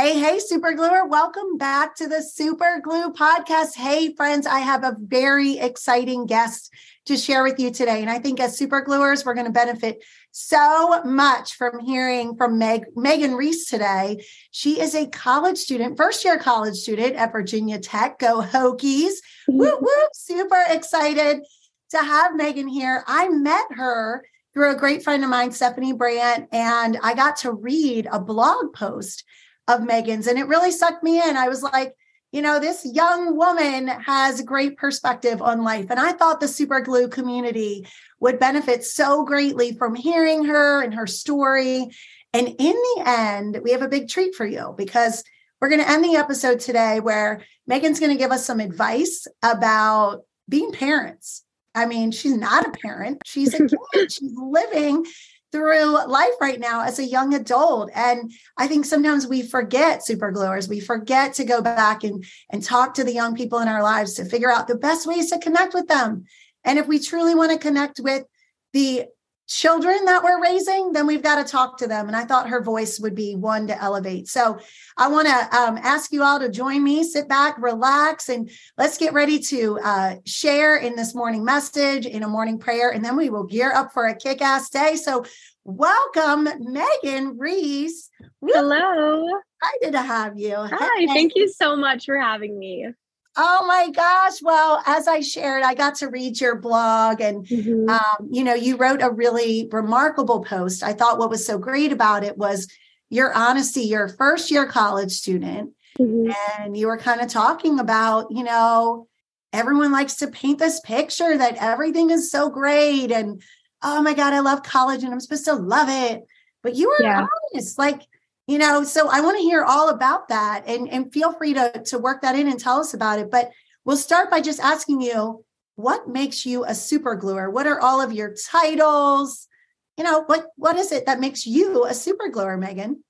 [0.00, 1.04] Hey, hey, Super Gluer.
[1.06, 3.74] Welcome back to the Super Glue podcast.
[3.76, 6.72] Hey, friends, I have a very exciting guest
[7.04, 8.00] to share with you today.
[8.00, 12.56] And I think as Super Gluers, we're going to benefit so much from hearing from
[12.56, 14.24] Meg, Megan Reese today.
[14.52, 18.18] She is a college student, first year college student at Virginia Tech.
[18.18, 19.12] Go Hokies.
[19.50, 19.58] Mm-hmm.
[19.58, 20.08] Woo, woo.
[20.14, 21.42] Super excited
[21.90, 23.04] to have Megan here.
[23.06, 27.52] I met her through a great friend of mine, Stephanie Brandt, and I got to
[27.52, 29.24] read a blog post
[29.70, 30.26] of Megan's.
[30.26, 31.36] And it really sucked me in.
[31.36, 31.94] I was like,
[32.32, 35.86] you know, this young woman has a great perspective on life.
[35.90, 37.86] And I thought the super glue community
[38.20, 41.90] would benefit so greatly from hearing her and her story.
[42.32, 45.24] And in the end, we have a big treat for you because
[45.60, 49.26] we're going to end the episode today where Megan's going to give us some advice
[49.42, 51.44] about being parents.
[51.74, 55.04] I mean, she's not a parent, she's a kid, she's living
[55.52, 57.90] through life right now as a young adult.
[57.94, 60.68] And I think sometimes we forget super gluers.
[60.68, 64.14] We forget to go back and, and talk to the young people in our lives
[64.14, 66.24] to figure out the best ways to connect with them.
[66.64, 68.24] And if we truly want to connect with
[68.72, 69.06] the
[69.50, 72.06] children that we're raising, then we've got to talk to them.
[72.06, 74.28] And I thought her voice would be one to elevate.
[74.28, 74.60] So
[74.96, 78.96] I want to um, ask you all to join me, sit back, relax, and let's
[78.96, 83.16] get ready to uh, share in this morning message, in a morning prayer, and then
[83.16, 84.94] we will gear up for a kick ass day.
[84.94, 85.24] So
[85.64, 88.08] welcome, Megan Reese.
[88.40, 89.26] Hello.
[89.62, 90.54] Excited to have you.
[90.56, 92.86] Hi, thank you so much for having me.
[93.36, 94.42] Oh my gosh.
[94.42, 97.88] Well, as I shared, I got to read your blog and, mm-hmm.
[97.88, 100.82] um, you know, you wrote a really remarkable post.
[100.82, 102.66] I thought what was so great about it was
[103.08, 103.82] your honesty.
[103.82, 106.32] You're a first year college student mm-hmm.
[106.58, 109.06] and you were kind of talking about, you know,
[109.52, 113.42] everyone likes to paint this picture that everything is so great and,
[113.82, 116.24] oh my God, I love college and I'm supposed to love it.
[116.62, 117.26] But you were yeah.
[117.54, 117.78] honest.
[117.78, 118.02] Like,
[118.50, 121.82] you know so i want to hear all about that and and feel free to
[121.84, 123.50] to work that in and tell us about it but
[123.84, 125.44] we'll start by just asking you
[125.80, 127.50] what makes you a super gluer?
[127.50, 129.48] What are all of your titles?
[129.96, 133.02] You know what what is it that makes you a super gluer megan?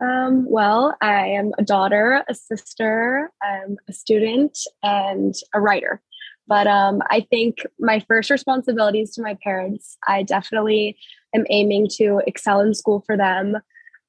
[0.00, 6.02] Um, well i am a daughter a sister i'm a student and a writer.
[6.46, 10.96] But um, i think my first responsibilities to my parents i definitely
[11.34, 13.56] am aiming to excel in school for them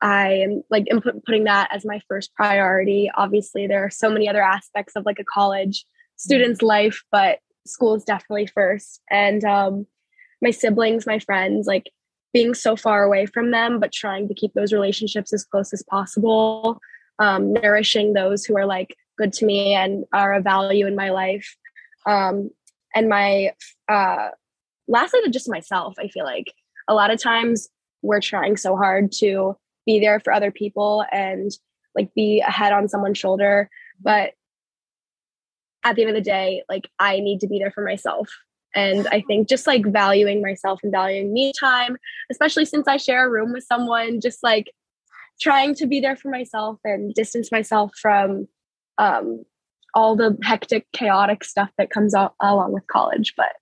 [0.01, 0.87] I am like
[1.25, 3.09] putting that as my first priority.
[3.15, 5.85] Obviously, there are so many other aspects of like a college
[6.17, 9.01] student's life, but school is definitely first.
[9.09, 9.87] And um,
[10.41, 11.91] my siblings, my friends, like
[12.33, 15.83] being so far away from them, but trying to keep those relationships as close as
[15.83, 16.79] possible,
[17.19, 21.09] um, nourishing those who are like good to me and are a value in my
[21.09, 21.55] life.
[22.05, 22.51] Um,
[22.93, 23.53] and my,
[23.87, 24.29] uh,
[24.87, 26.53] lastly, to just myself, I feel like
[26.87, 27.69] a lot of times
[28.01, 31.51] we're trying so hard to be there for other people and
[31.95, 33.69] like be a head on someone's shoulder.
[34.01, 34.33] But
[35.83, 38.27] at the end of the day like i need to be there for myself.
[38.73, 41.95] And i think just like valuing myself and valuing me time
[42.31, 44.71] especially since i share a room with someone just like
[45.39, 48.47] trying to be there for myself and distance myself from
[48.97, 49.43] um,
[49.93, 53.33] all the hectic chaotic stuff that comes out along with college.
[53.35, 53.53] But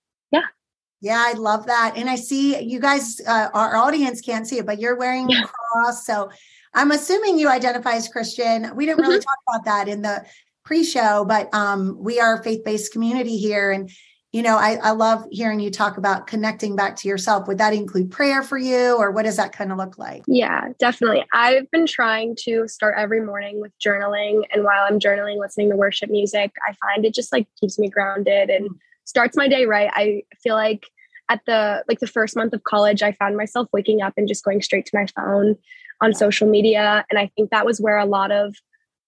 [1.04, 1.94] yeah I love that.
[1.96, 5.44] And I see you guys, uh, our audience can't see it, but you're wearing yeah.
[5.44, 6.06] a cross.
[6.06, 6.30] So
[6.72, 8.74] I'm assuming you identify as Christian.
[8.74, 9.22] We didn't really mm-hmm.
[9.22, 10.24] talk about that in the
[10.64, 13.70] pre-show, but um, we are a faith-based community here.
[13.70, 13.90] And,
[14.32, 17.46] you know, I, I love hearing you talk about connecting back to yourself.
[17.46, 20.24] Would that include prayer for you or what does that kind of look like?
[20.26, 21.24] Yeah, definitely.
[21.32, 24.42] I've been trying to start every morning with journaling.
[24.50, 27.88] And while I'm journaling, listening to worship music, I find it just like keeps me
[27.88, 28.78] grounded and mm.
[29.04, 29.90] starts my day right.
[29.92, 30.86] I feel like
[31.30, 34.44] at the like the first month of college i found myself waking up and just
[34.44, 35.56] going straight to my phone
[36.00, 37.04] on social media.
[37.10, 38.56] And i think that was where a lot of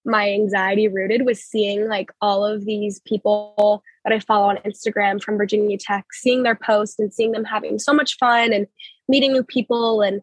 [0.05, 5.21] my anxiety rooted was seeing like all of these people that i follow on instagram
[5.21, 8.67] from virginia tech seeing their posts and seeing them having so much fun and
[9.09, 10.21] meeting new people and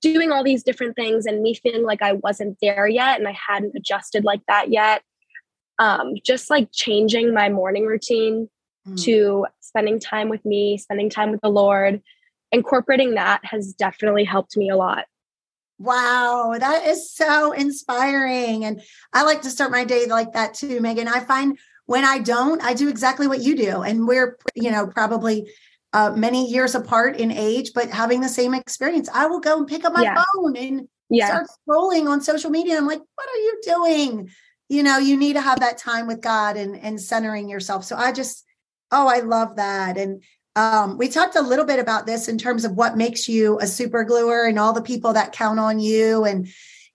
[0.00, 3.36] doing all these different things and me feeling like i wasn't there yet and i
[3.48, 5.02] hadn't adjusted like that yet.
[5.78, 8.48] Um, just like changing my morning routine
[8.88, 9.02] mm.
[9.04, 12.02] to spending time with me, spending time with the Lord,
[12.52, 15.04] incorporating that has definitely helped me a lot.
[15.78, 18.64] Wow, that is so inspiring.
[18.64, 18.80] And
[19.12, 21.06] I like to start my day like that too, Megan.
[21.08, 23.82] I find when I don't, I do exactly what you do.
[23.82, 25.50] And we're, you know, probably
[25.92, 29.10] uh, many years apart in age, but having the same experience.
[29.12, 30.24] I will go and pick up my yeah.
[30.34, 31.26] phone and yeah.
[31.26, 32.78] start scrolling on social media.
[32.78, 34.30] I'm like, what are you doing?
[34.70, 37.84] You know, you need to have that time with God and, and centering yourself.
[37.84, 38.45] So I just,
[38.90, 39.96] Oh, I love that.
[39.96, 40.22] And
[40.54, 43.66] um, we talked a little bit about this in terms of what makes you a
[43.66, 46.24] super gluer and all the people that count on you.
[46.24, 46.48] And,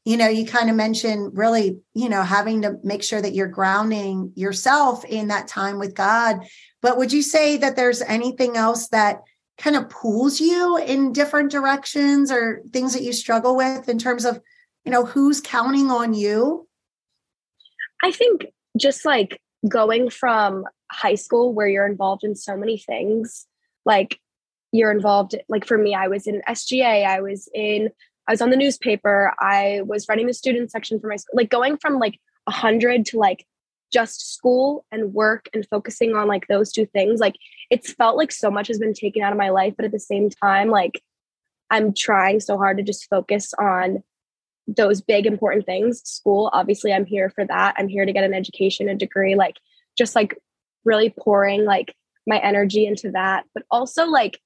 [0.04, 3.48] you know, you kind of mentioned really, you know, having to make sure that you're
[3.48, 6.40] grounding yourself in that time with God.
[6.82, 9.22] But would you say that there's anything else that
[9.60, 14.26] kind of pulls you in different directions or things that you struggle with in terms
[14.26, 14.42] of,
[14.86, 16.68] you know, who's counting on you?
[18.04, 23.48] I think just like going from high school where you're involved in so many things,
[23.86, 24.20] like
[24.72, 27.90] you're involved, like for me, I was in SGA, I was in
[28.28, 29.34] I was on the newspaper.
[29.40, 31.36] I was running the student section for my school.
[31.36, 33.46] Like going from like a hundred to like
[33.92, 37.20] just school and work and focusing on like those two things.
[37.20, 37.36] Like
[37.70, 40.00] it's felt like so much has been taken out of my life, but at the
[40.00, 41.02] same time, like
[41.70, 44.04] I'm trying so hard to just focus on
[44.68, 46.02] those big important things.
[46.08, 47.76] School, obviously, I'm here for that.
[47.78, 49.58] I'm here to get an education, a degree, like
[49.98, 50.38] just like
[50.86, 51.96] really pouring like
[52.28, 54.40] my energy into that, but also like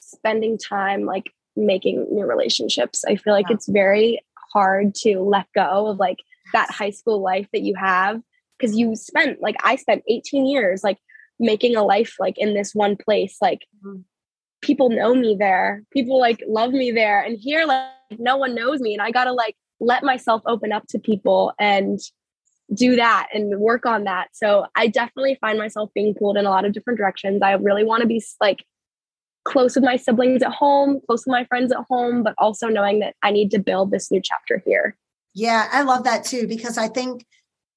[0.00, 3.04] spending time like making new relationships.
[3.04, 4.20] I feel like it's very
[4.52, 6.18] hard to let go of like
[6.52, 8.20] that high school life that you have
[8.58, 10.98] because you spent like I spent 18 years like
[11.40, 14.00] making a life like in this one place like mm-hmm.
[14.62, 17.88] people know me there people like love me there and here like
[18.18, 21.52] no one knows me and I got to like let myself open up to people
[21.58, 21.98] and
[22.74, 26.50] do that and work on that so I definitely find myself being pulled in a
[26.50, 28.64] lot of different directions I really want to be like
[29.44, 32.98] close with my siblings at home, close with my friends at home, but also knowing
[33.00, 34.96] that I need to build this new chapter here.
[35.34, 37.26] Yeah, I love that too because I think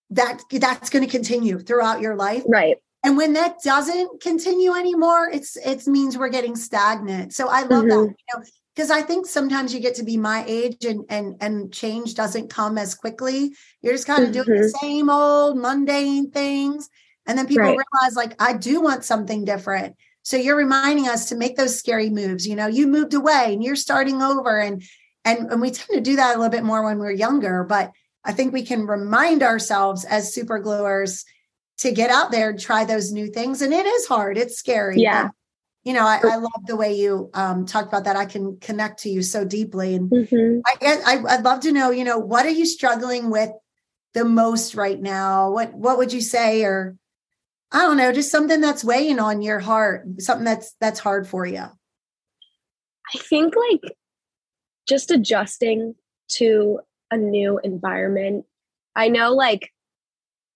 [0.09, 2.43] that that's going to continue throughout your life.
[2.47, 2.77] Right.
[3.03, 7.33] And when that doesn't continue anymore, it's it means we're getting stagnant.
[7.33, 7.89] So I love mm-hmm.
[7.89, 8.43] that, you know,
[8.77, 12.51] because I think sometimes you get to be my age and and and change doesn't
[12.51, 13.55] come as quickly.
[13.81, 14.43] You're just kind of mm-hmm.
[14.43, 14.85] doing the mm-hmm.
[14.85, 16.87] same old mundane things.
[17.25, 17.77] And then people right.
[17.93, 19.95] realize like I do want something different.
[20.21, 22.45] So you're reminding us to make those scary moves.
[22.47, 24.59] You know, you moved away and you're starting over.
[24.59, 24.83] And
[25.25, 27.91] and, and we tend to do that a little bit more when we're younger, but
[28.23, 31.25] I think we can remind ourselves as super gluers
[31.79, 33.63] to get out there and try those new things.
[33.63, 34.37] And it is hard.
[34.37, 34.99] It's scary.
[34.99, 35.29] Yeah.
[35.87, 38.17] You know, I, I, love the way you um, talked about that.
[38.17, 39.95] I can connect to you so deeply.
[39.95, 40.59] And mm-hmm.
[40.65, 43.51] I, I, I'd love to know, you know, what are you struggling with
[44.13, 45.49] the most right now?
[45.49, 46.97] What, what would you say, or
[47.71, 51.45] I don't know, just something that's weighing on your heart, something that's that's hard for
[51.45, 51.63] you.
[51.63, 53.95] I think like
[54.89, 55.95] just adjusting
[56.33, 56.81] to
[57.11, 58.43] a new environment.
[58.93, 59.71] I know like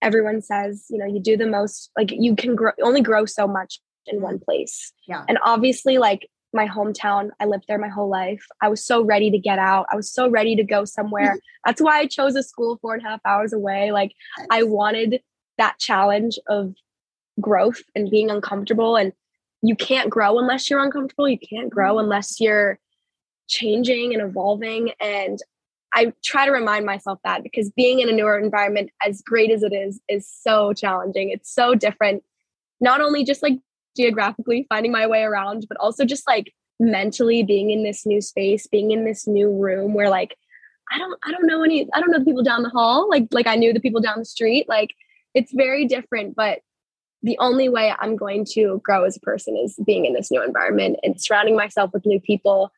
[0.01, 3.47] everyone says, you know, you do the most like you can grow only grow so
[3.47, 4.93] much in one place.
[5.07, 5.25] Yeah.
[5.27, 8.45] And obviously like my hometown, I lived there my whole life.
[8.61, 9.85] I was so ready to get out.
[9.91, 11.37] I was so ready to go somewhere.
[11.65, 13.91] That's why I chose a school four and a half hours away.
[13.91, 14.13] Like
[14.49, 15.21] I wanted
[15.57, 16.73] that challenge of
[17.39, 19.13] growth and being uncomfortable and
[19.61, 22.05] you can't grow unless you're uncomfortable you can't grow mm-hmm.
[22.05, 22.79] unless you're
[23.47, 25.39] changing and evolving and
[25.93, 29.63] i try to remind myself that because being in a newer environment as great as
[29.63, 32.23] it is is so challenging it's so different
[32.79, 33.57] not only just like
[33.95, 38.67] geographically finding my way around but also just like mentally being in this new space
[38.67, 40.35] being in this new room where like
[40.91, 43.27] i don't i don't know any i don't know the people down the hall like
[43.31, 44.89] like i knew the people down the street like
[45.33, 46.59] it's very different but
[47.23, 50.43] the only way I'm going to grow as a person is being in this new
[50.43, 52.71] environment and surrounding myself with new people.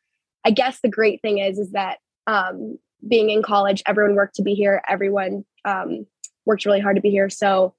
[0.44, 4.42] I guess the great thing is is that um, being in college, everyone worked to
[4.42, 4.82] be here.
[4.88, 6.06] Everyone um,
[6.44, 7.30] worked really hard to be here.
[7.30, 7.74] So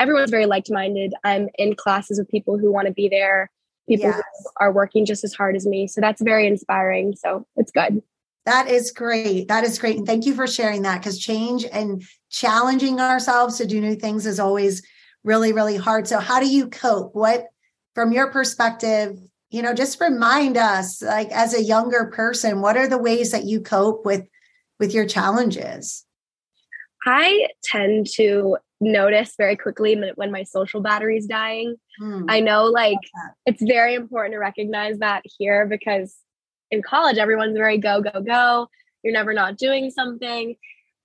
[0.00, 1.12] everyone's very like-minded.
[1.22, 3.50] I'm in classes with people who want to be there.
[3.88, 4.16] People yes.
[4.16, 5.86] who are working just as hard as me.
[5.86, 7.14] So that's very inspiring.
[7.16, 8.02] So it's good.
[8.46, 9.48] That is great.
[9.48, 9.98] That is great.
[9.98, 14.26] And thank you for sharing that because change and challenging ourselves to do new things
[14.26, 14.82] is always
[15.24, 16.08] really, really hard.
[16.08, 17.14] So, how do you cope?
[17.14, 17.48] What,
[17.94, 19.18] from your perspective,
[19.50, 23.44] you know, just remind us, like as a younger person, what are the ways that
[23.44, 24.26] you cope with
[24.78, 26.06] with your challenges?
[27.04, 31.76] I tend to notice very quickly when my social battery is dying.
[31.98, 32.24] Hmm.
[32.28, 32.98] I know, like,
[33.46, 36.16] it's very important to recognize that here because
[36.70, 38.68] in college, everyone's very go, go, go.
[39.02, 40.56] You're never not doing something.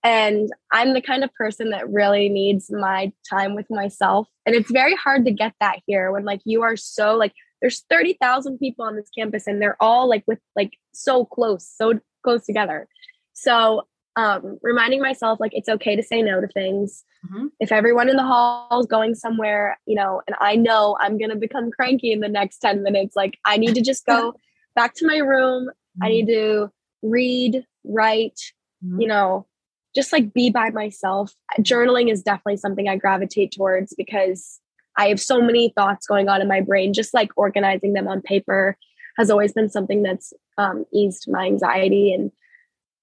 [0.04, 4.28] And I'm the kind of person that really needs my time with myself.
[4.46, 7.84] And it's very hard to get that here when like you are so like there's
[7.90, 12.46] 30,000 people on this campus and they're all like with like so close, so close
[12.46, 12.88] together.
[13.34, 17.04] So um reminding myself like it's okay to say no to things.
[17.26, 17.48] Mm-hmm.
[17.60, 21.32] If everyone in the hall is going somewhere, you know, and I know I'm going
[21.32, 24.36] to become cranky in the next 10 minutes, like I need to just go
[24.76, 25.68] back to my room.
[25.68, 26.04] Mm-hmm.
[26.04, 28.40] I need to read, write,
[28.84, 29.02] mm-hmm.
[29.02, 29.48] you know,
[29.96, 31.34] just like be by myself.
[31.60, 34.60] Journaling is definitely something I gravitate towards because
[34.98, 36.94] I have so many thoughts going on in my brain.
[36.94, 38.78] Just like organizing them on paper
[39.18, 42.14] has always been something that's um, eased my anxiety.
[42.14, 42.32] And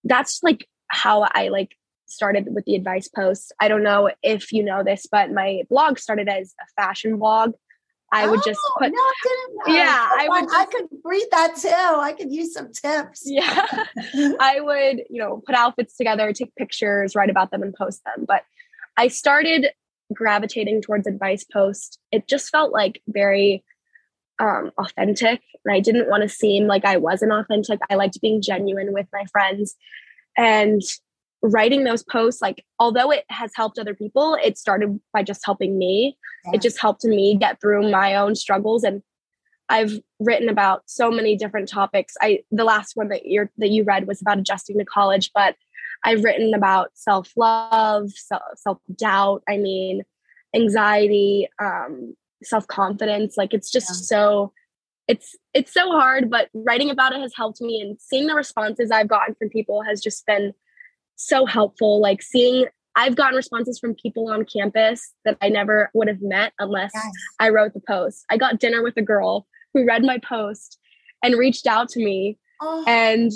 [0.04, 3.50] that's like how I like started with the advice posts.
[3.58, 7.52] I don't know if you know this, but my blog started as a fashion blog.
[8.14, 9.74] I would just Oh, put no, I didn't know.
[9.74, 11.68] Yeah, I I, would I could read that too.
[11.70, 13.22] I could use some tips.
[13.24, 13.66] yeah
[14.40, 18.26] i would you know put outfits together take pictures write about them and post them
[18.28, 18.42] but
[18.98, 19.68] i started
[20.12, 23.64] gravitating towards advice post it just felt like very
[24.38, 28.42] um, authentic and i didn't want to seem like i wasn't authentic i liked being
[28.42, 29.74] genuine with my friends
[30.36, 30.82] and
[31.42, 35.76] writing those posts like although it has helped other people it started by just helping
[35.76, 36.52] me Yeah.
[36.54, 39.02] it just helped me get through my own struggles and
[39.68, 42.14] I've written about so many different topics.
[42.20, 45.56] I the last one that you that you read was about adjusting to college, but
[46.04, 48.10] I've written about self-love,
[48.56, 50.02] self-doubt, I mean,
[50.54, 53.36] anxiety, um, self-confidence.
[53.38, 53.94] Like it's just Yeah.
[54.18, 54.52] so
[55.08, 58.90] it's it's so hard, but writing about it has helped me and seeing the responses
[58.90, 60.52] I've gotten from people has just been
[61.16, 62.00] so helpful.
[62.00, 66.52] Like seeing I've gotten responses from people on campus that I never would have met
[66.58, 67.10] unless Yes.
[67.40, 68.24] I wrote the post.
[68.30, 70.78] I got dinner with a girl who read my post
[71.22, 73.32] and reached out to me, Oh, and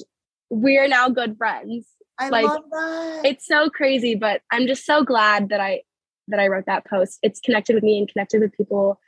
[0.50, 1.86] we're now good friends.
[2.18, 3.22] I like, love that.
[3.24, 5.82] It's so crazy, but I'm just so glad that I
[6.28, 7.18] that I wrote that post.
[7.22, 9.00] It's connected with me and connected with people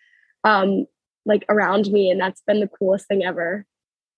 [0.44, 0.86] um
[1.26, 3.66] like around me and that's been the coolest thing ever.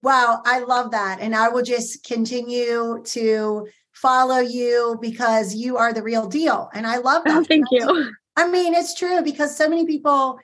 [0.03, 1.21] Wow, I love that.
[1.21, 6.71] And I will just continue to follow you because you are the real deal.
[6.73, 7.37] And I love that.
[7.41, 8.13] Oh, thank you.
[8.37, 10.39] I mean, it's true because so many people,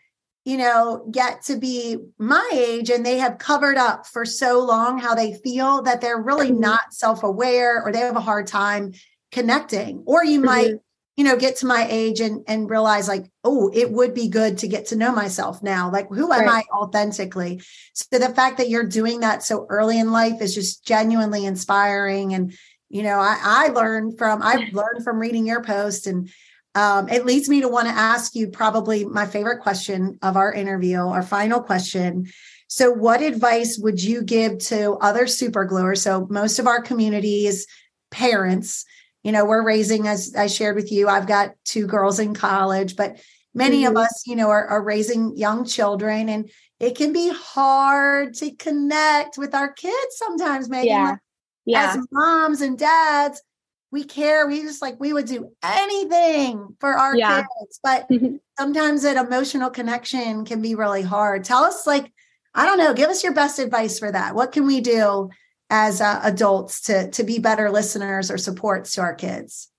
[0.45, 4.99] you know, get to be my age and they have covered up for so long
[4.99, 6.59] how they feel that they're really Mhm.
[6.61, 8.93] not self aware or they have a hard time
[9.33, 10.03] connecting.
[10.05, 10.75] Or you might,
[11.17, 14.59] you know, get to my age and, and realize, like, oh, it would be good
[14.59, 15.91] to get to know myself now.
[15.91, 16.65] Like, who am Right.
[16.71, 17.63] I authentically?
[17.95, 22.35] So the fact that you're doing that so early in life is just genuinely inspiring.
[22.35, 22.53] And,
[22.91, 26.31] you know, I, I learned from, I've learned from reading your post and
[26.77, 30.53] um, it leads me to want to ask you probably my favorite question of our
[30.53, 32.27] interview, our final question.
[32.69, 35.99] So, what advice would you give to other super gluers?
[35.99, 37.67] So, most of our community is
[38.11, 38.85] parents.
[39.27, 42.95] You know, we're raising, as I shared with you, I've got two girls in college,
[42.95, 43.19] but
[43.55, 44.05] many of Mhm.
[44.05, 49.37] us, you know, are, are raising young children, and it can be hard to connect
[49.37, 50.87] with our kids sometimes, Megan.
[50.87, 51.05] Yeah.
[51.09, 51.19] Like,
[51.65, 51.95] Yeah.
[51.97, 53.43] as moms and dads,
[53.91, 54.47] we care.
[54.47, 57.43] We just like we would do anything for our Yeah.
[57.59, 58.09] kids, but
[58.57, 61.43] sometimes that emotional connection can be really hard.
[61.43, 62.13] Tell us, like,
[62.55, 64.37] I don't know, give us your best advice for that.
[64.37, 65.31] What can we do
[65.71, 69.71] as uh, adults to to be better listeners or supports to our kids?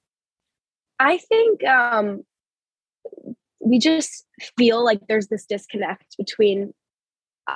[1.00, 2.24] I think um,
[3.60, 4.26] we just
[4.58, 6.74] feel like there's this disconnect between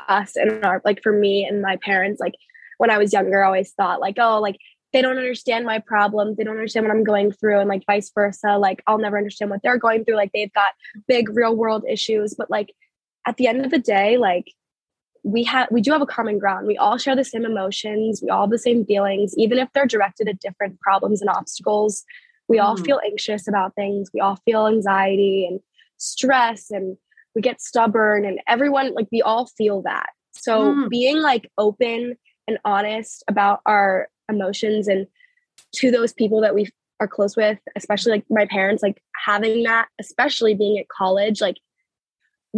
[0.08, 2.20] us and our like for me and my parents.
[2.20, 2.36] Like
[2.78, 4.58] when I was younger, I always thought like, oh, like
[4.94, 6.38] they don't understand my problems.
[6.38, 8.58] They don't understand what I'm going through, and like vice versa.
[8.58, 10.16] Like I'll never understand what they're going through.
[10.16, 10.72] Like they've got
[11.08, 12.74] big real world issues, but like
[13.26, 14.52] at the end of the day, like
[15.24, 16.68] we have we do have a common ground.
[16.68, 18.22] We all share the same emotions.
[18.24, 22.04] We all have the same feelings, even if they're directed at different problems and obstacles.
[22.48, 22.86] We all Mm.
[22.86, 24.10] feel anxious about things.
[24.14, 25.60] We all feel anxiety and
[25.98, 26.98] stress and
[27.36, 30.10] we get stubborn and everyone like we all feel that.
[30.32, 30.90] So Mm.
[30.90, 35.08] being like open and honest about our emotions and
[35.76, 39.88] to those people that we are close with, especially like my parents, like having that,
[40.00, 41.58] especially being at college, like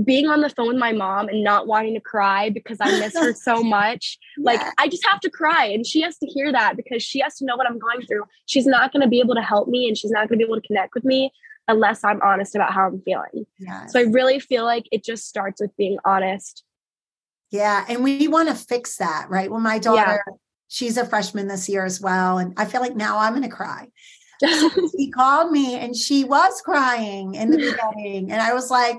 [0.03, 3.15] being on the phone with my mom and not wanting to cry because I miss
[3.15, 4.17] her so much.
[4.37, 4.71] Like Yeah.
[4.79, 7.45] I just have to cry and she has to hear that because she has to
[7.45, 8.23] know what I'm going through.
[8.47, 10.49] She's not going to be able to help me and she's not going to be
[10.49, 11.31] able to connect with me
[11.67, 13.45] unless I'm honest about how I'm feeling.
[13.59, 13.93] Yes.
[13.93, 16.63] So I really feel like it just starts with being honest.
[17.51, 17.85] Yeah.
[17.87, 19.49] And we want to fix that, right?
[19.51, 20.23] Well, my daughter,
[20.69, 22.39] she's a freshman this year as well.
[22.39, 23.89] And I feel like now I'm going to cry.
[24.97, 28.29] She called me and she was crying in the beginning.
[28.29, 28.97] And I was like,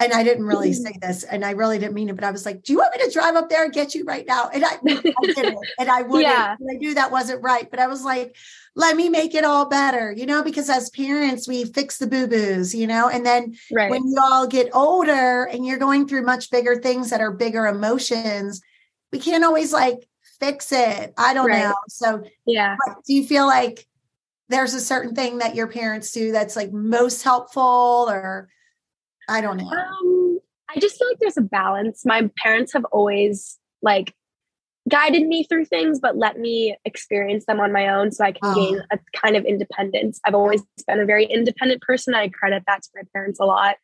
[0.00, 0.82] and I didn't really mm-hmm.
[0.82, 2.96] say this, and I really didn't mean it, but I was like, "Do you want
[2.96, 5.90] me to drive up there and get you right now?" And I, I didn't, and
[5.90, 6.22] I wouldn't.
[6.22, 6.56] Yeah.
[6.58, 8.34] and I knew that wasn't right, but I was like,
[8.74, 12.26] "Let me make it all better," you know, because as parents, we fix the boo
[12.26, 13.90] boos, you know, and then right.
[13.90, 17.66] when you all get older and you're going through much bigger things that are bigger
[17.66, 18.62] emotions,
[19.12, 20.08] we can't always like
[20.40, 21.12] fix it.
[21.18, 21.64] I don't Right.
[21.64, 21.74] know.
[21.88, 22.76] So, yeah.
[23.06, 23.86] do you feel like
[24.48, 28.48] there's a certain thing that your parents do that's like most helpful, or
[29.30, 29.68] I don't know?
[29.68, 32.04] Um, I just feel like there's a balance.
[32.04, 34.14] My parents have always like
[34.88, 38.40] guided me through things, but let me experience them on my own so I can
[38.42, 38.54] Oh.
[38.54, 40.20] gain a kind of independence.
[40.26, 42.14] I've always been a very independent person.
[42.14, 43.76] I credit that to my parents a lot.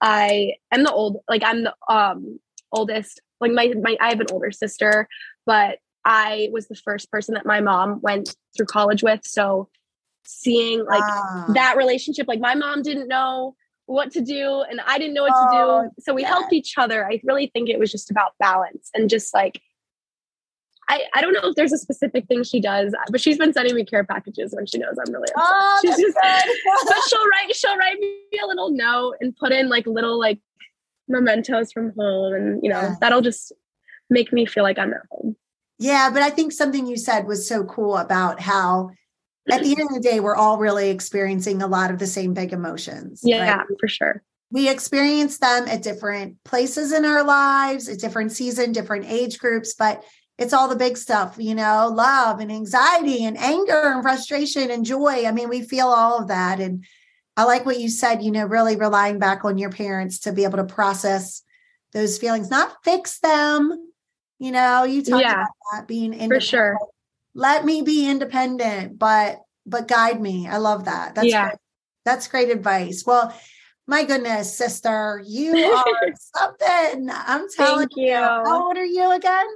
[0.00, 2.38] I am the old, like I'm the um
[2.72, 3.20] oldest.
[3.40, 5.06] Like my my, I have an older sister,
[5.44, 9.20] but I was the first person that my mom went through college with.
[9.24, 9.68] So
[10.24, 11.46] seeing like ah.
[11.54, 13.54] that relationship, like my mom didn't know
[13.88, 15.58] what to do and I didn't know what oh, to do.
[15.58, 17.06] Oh, so we helped each other.
[17.06, 19.60] I really think it was just about balance and just like
[20.90, 23.74] I, I don't know if there's a specific thing she does, but she's been sending
[23.74, 25.44] me care packages when she knows I'm really upset.
[25.46, 29.68] Oh, she's just, but she'll write she'll write me a little note and put in
[29.68, 30.38] like little like
[31.08, 32.94] mementos from home, and you know yeah.
[33.00, 33.52] that'll just
[34.08, 35.36] make me feel like I'm at home.
[35.78, 38.90] Yeah, but I think something you said was so cool about how
[39.50, 42.34] at the end of the day we're all really experiencing a lot of the same
[42.34, 43.20] big emotions.
[43.22, 43.66] Yeah, right?
[43.80, 44.22] for sure.
[44.50, 49.74] We experience them at different places in our lives, at different season, different age groups,
[49.74, 50.04] but
[50.38, 54.86] it's all the big stuff, you know, love and anxiety and anger and frustration and
[54.86, 55.26] joy.
[55.26, 56.60] I mean, we feel all of that.
[56.60, 56.84] And
[57.36, 60.44] I like what you said, you know, really relying back on your parents to be
[60.44, 61.42] able to process
[61.92, 63.92] those feelings, not fix them.
[64.38, 66.42] You know, you talk yeah, about that being independent.
[66.42, 66.78] For sure.
[67.38, 70.48] Let me be independent, but but guide me.
[70.48, 71.14] I love that.
[71.14, 71.50] That's yeah.
[71.50, 71.58] Great.
[72.04, 73.04] That's great advice.
[73.06, 73.32] Well,
[73.86, 77.08] my goodness, sister, you are something.
[77.12, 78.06] I'm telling you.
[78.06, 78.16] you.
[78.16, 79.46] How old are you again?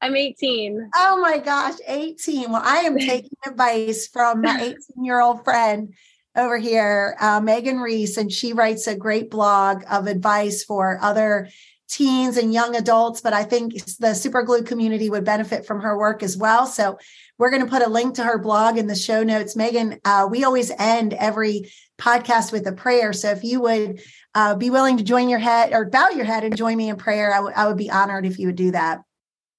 [0.00, 0.90] I'm 18.
[0.94, 2.52] Oh my gosh, 18.
[2.52, 5.94] Well, I am taking advice from my 18 year old friend
[6.36, 11.48] over here, uh, Megan Reese, and she writes a great blog of advice for other
[11.92, 13.20] teens and young adults.
[13.20, 16.66] But I think the Super Glue community would benefit from her work as well.
[16.66, 16.98] So
[17.38, 19.54] we're going to put a link to her blog in the show notes.
[19.54, 23.12] Megan, uh, we always end every podcast with a prayer.
[23.12, 24.00] So if you would
[24.34, 26.96] uh, be willing to join your head or bow your head and join me in
[26.96, 29.02] prayer, I, w- I would be honored if you would do that.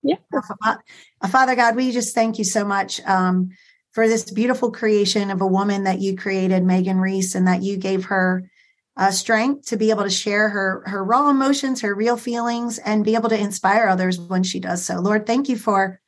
[0.02, 0.16] Yeah.
[0.34, 0.78] Uh,
[1.30, 3.52] Father God, we just thank you so much um,
[3.92, 7.78] for this beautiful creation of a woman that you created, Megan Reese, and that you
[7.78, 8.50] gave her
[8.96, 13.06] uh, strength to be able to share her her raw emotions, her real feelings, and
[13.06, 15.00] be able to inspire others when she does so.
[15.00, 16.00] Lord, thank you for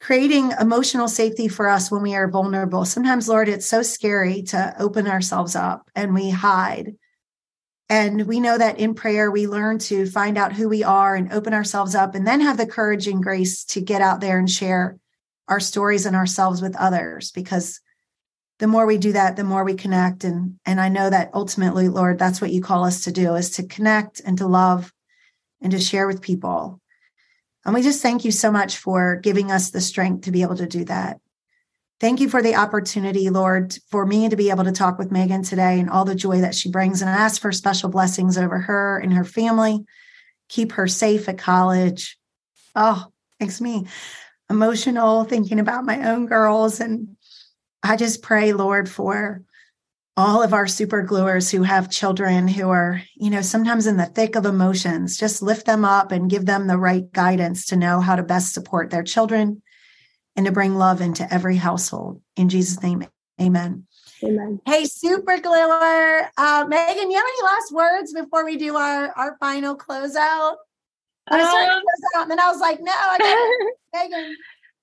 [0.00, 2.84] creating emotional safety for us when we are vulnerable.
[2.84, 6.94] Sometimes, Lord, it's so scary to open ourselves up and we hide.
[7.90, 11.32] And we know that in prayer, we learn to find out who we are and
[11.32, 14.48] open ourselves up, and then have the courage and grace to get out there and
[14.48, 14.96] share
[15.48, 17.32] our stories and ourselves with others.
[17.32, 17.80] Because
[18.60, 20.22] the more we do that, the more we connect.
[20.22, 23.50] And, and I know that ultimately, Lord, that's what you call us to do is
[23.52, 24.92] to connect and to love
[25.62, 26.78] and to share with people.
[27.64, 30.56] And we just thank you so much for giving us the strength to be able
[30.56, 31.20] to do that.
[32.00, 35.42] Thank you for the opportunity, Lord, for me to be able to talk with Megan
[35.42, 37.00] today and all the joy that she brings.
[37.00, 39.84] And I ask for special blessings over her and her family.
[40.48, 42.18] Keep her safe at college.
[42.74, 43.06] Oh,
[43.38, 43.86] makes me
[44.50, 46.80] emotional thinking about my own girls.
[46.80, 47.16] And
[47.82, 49.42] I just pray, Lord, for
[50.16, 54.06] all of our super gluers who have children who are, you know, sometimes in the
[54.06, 55.16] thick of emotions.
[55.16, 58.52] Just lift them up and give them the right guidance to know how to best
[58.52, 59.62] support their children
[60.36, 62.20] and to bring love into every household.
[62.36, 63.06] In Jesus' name,
[63.40, 63.86] amen.
[64.22, 64.60] Amen.
[64.66, 66.30] Hey, super gluer.
[66.36, 70.56] Uh, Megan, you have any last words before we do our, our final closeout?
[71.28, 74.36] I started um, close out, and then I was like, no, I got Megan.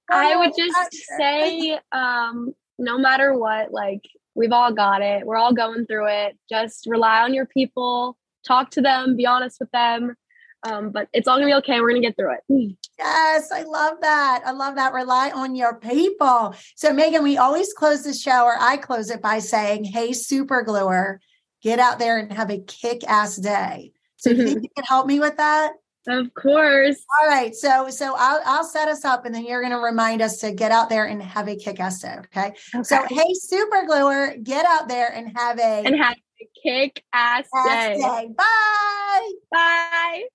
[0.09, 4.01] I would just say, um, no matter what, like
[4.35, 5.25] we've all got it.
[5.25, 6.37] We're all going through it.
[6.49, 10.15] Just rely on your people, talk to them, be honest with them.
[10.63, 11.81] Um, but it's all gonna be okay.
[11.81, 12.75] We're gonna get through it.
[12.97, 14.41] Yes, I love that.
[14.45, 14.93] I love that.
[14.93, 16.55] Rely on your people.
[16.75, 20.63] So, Megan, we always close the show, or I close it by saying, Hey, super
[20.63, 21.21] gluer,
[21.61, 23.91] get out there and have a kick ass day.
[24.17, 25.73] So, you think you can help me with that?
[26.07, 27.03] Of course.
[27.21, 27.53] All right.
[27.53, 30.53] So, so I'll, I'll set us up and then you're going to remind us to
[30.53, 32.15] get out there and have a kick ass day.
[32.17, 32.53] Okay?
[32.73, 32.83] okay.
[32.83, 37.47] So, hey, super gluer, get out there and have a and have a kick ass
[37.65, 37.97] day.
[37.99, 38.29] day.
[38.37, 39.31] Bye.
[39.51, 40.27] Bye.